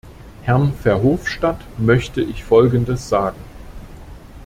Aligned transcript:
Herrn 0.41 0.73
Verhofstadt 0.81 1.59
möchte 1.77 2.21
ich 2.23 2.43
Folgendes 2.43 3.07
sagen. 3.07 3.37